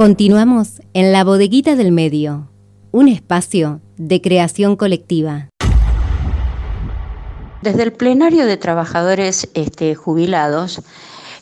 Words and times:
Continuamos 0.00 0.80
en 0.94 1.12
la 1.12 1.24
bodeguita 1.24 1.76
del 1.76 1.92
medio, 1.92 2.48
un 2.90 3.06
espacio 3.06 3.82
de 3.98 4.22
creación 4.22 4.76
colectiva. 4.76 5.50
Desde 7.60 7.82
el 7.82 7.92
plenario 7.92 8.46
de 8.46 8.56
trabajadores 8.56 9.50
este, 9.52 9.94
jubilados, 9.94 10.80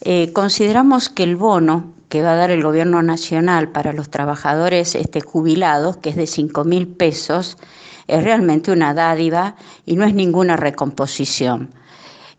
eh, 0.00 0.32
consideramos 0.32 1.10
que 1.10 1.24
el 1.24 1.36
bono 1.36 1.92
que 2.08 2.22
va 2.22 2.32
a 2.32 2.36
dar 2.36 2.50
el 2.50 2.62
gobierno 2.62 3.02
nacional 3.02 3.72
para 3.72 3.92
los 3.92 4.08
trabajadores 4.08 4.94
este, 4.94 5.20
jubilados, 5.20 5.98
que 5.98 6.08
es 6.08 6.16
de 6.16 6.26
5 6.26 6.64
mil 6.64 6.88
pesos, 6.88 7.58
es 8.06 8.24
realmente 8.24 8.72
una 8.72 8.94
dádiva 8.94 9.56
y 9.84 9.96
no 9.96 10.06
es 10.06 10.14
ninguna 10.14 10.56
recomposición. 10.56 11.74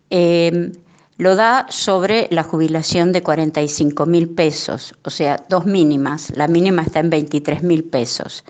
Eh, 0.10 0.72
lo 1.18 1.36
da 1.36 1.66
sobre 1.70 2.28
la 2.32 2.44
jubilación 2.44 3.12
de 3.12 3.24
45 3.24 4.06
mil 4.06 4.30
pesos, 4.30 4.94
o 5.04 5.10
sea, 5.10 5.44
dos 5.50 5.66
mínimas. 5.66 6.32
La 6.36 6.48
mínima 6.48 6.84
está 6.84 7.00
en 7.00 7.10
23 7.10 7.64
mil 7.64 7.84
pesos. 7.84 8.44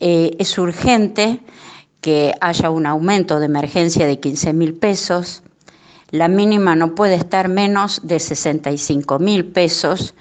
Eh, 0.00 0.36
es 0.38 0.58
urgente 0.58 1.40
que 2.00 2.34
haya 2.40 2.70
un 2.70 2.86
aumento 2.86 3.38
de 3.38 3.46
emergencia 3.46 4.06
de 4.06 4.18
15 4.18 4.52
mil 4.52 4.74
pesos. 4.74 5.42
La 6.10 6.28
mínima 6.28 6.74
no 6.74 6.94
puede 6.94 7.14
estar 7.14 7.48
menos 7.48 8.00
de 8.02 8.18
65 8.18 9.18
mil 9.18 9.44
pesos 9.44 10.14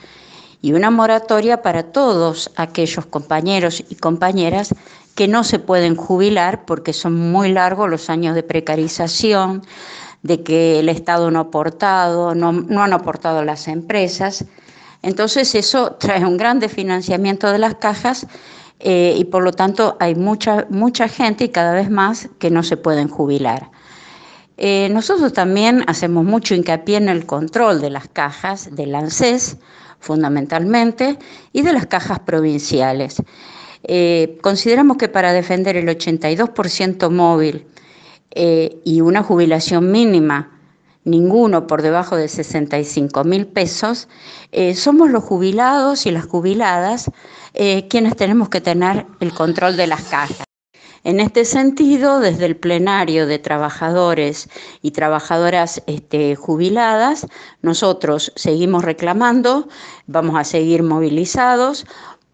y 0.62 0.74
una 0.74 0.90
moratoria 0.90 1.62
para 1.62 1.84
todos 1.84 2.52
aquellos 2.56 3.06
compañeros 3.06 3.84
y 3.88 3.96
compañeras 3.96 4.74
que 5.16 5.28
no 5.28 5.44
se 5.44 5.60
pueden 5.60 5.96
jubilar 5.96 6.66
porque 6.66 6.92
son 6.94 7.32
muy 7.32 7.52
largos 7.52 7.90
los 7.90 8.10
años 8.10 8.36
de 8.36 8.44
precarización, 8.44 9.64
de 10.26 10.42
que 10.42 10.80
el 10.80 10.90
Estado 10.90 11.30
no 11.30 11.38
ha 11.38 11.44
aportado, 11.44 12.34
no, 12.34 12.82
han 12.82 12.94
aportado 12.94 13.44
las 13.44 13.68
empresas. 13.68 14.46
Entonces 15.04 15.54
eso 15.54 15.92
trae 16.00 16.26
un 16.26 16.38
gran 16.38 16.60
desfinanciamiento 16.60 17.52
de 17.52 17.60
las 17.60 17.76
cajas 17.76 18.26
eh, 18.80 19.14
y 19.16 19.26
por 19.26 19.44
lo 19.44 19.52
tanto 19.52 19.98
hay 20.00 20.16
mucha, 20.16 20.66
mucha 20.72 21.08
gente 21.08 21.44
y 21.44 21.50
cada 21.50 21.74
vez 21.74 21.92
más 21.92 22.28
que 22.40 22.50
no 22.50 22.64
se 22.64 22.76
pueden 22.76 23.08
jubilar. 23.08 23.70
Eh, 24.58 24.90
nosotros 24.90 25.32
también 25.32 25.84
hacemos 25.86 26.26
mucho 26.26 26.56
hincapié 26.56 26.98
en 26.98 27.10
el 27.10 27.28
control 27.28 27.80
de 27.80 27.92
las 27.92 28.08
cajas 28.08 28.76
del 28.76 28.96
ANSES, 28.96 29.58
fundamentalmente, 30.00 31.20
y 31.54 31.62
de 31.62 31.74
las 31.74 31.86
cajas 31.86 32.20
provinciales. 32.20 33.22
Eh, 33.84 34.40
consideramos 34.42 34.98
que 34.98 35.08
para 35.08 35.34
defender 35.34 35.78
el 35.78 35.88
82% 35.88 37.12
móvil 37.12 37.68
eh, 38.36 38.82
y 38.84 39.02
una 39.02 39.24
jubilación 39.24 39.92
mínima, 39.92 40.52
ninguno 41.06 41.68
por 41.68 41.82
debajo 41.82 42.18
de 42.18 42.28
65 42.28 43.24
mil 43.24 43.48
pesos, 43.48 44.10
eh, 44.52 44.76
somos 44.76 45.10
los 45.10 45.24
jubilados 45.24 46.06
y 46.06 46.12
las 46.12 46.26
jubiladas 46.26 47.10
eh, 47.54 47.88
quienes 47.88 48.18
tenemos 48.18 48.50
que 48.50 48.60
tener 48.60 49.06
el 49.22 49.34
control 49.34 49.78
de 49.78 49.88
las 49.88 50.04
cajas. 50.04 50.44
En 51.06 51.20
este 51.20 51.46
sentido, 51.46 52.20
desde 52.20 52.46
el 52.46 52.58
plenario 52.58 53.28
de 53.28 53.38
trabajadores 53.38 54.50
y 54.82 54.92
trabajadoras 54.92 55.84
este, 55.86 56.36
jubiladas, 56.36 57.28
nosotros 57.62 58.34
seguimos 58.36 58.84
reclamando, 58.84 59.70
vamos 60.08 60.36
a 60.36 60.44
seguir 60.44 60.82
movilizados 60.82 61.86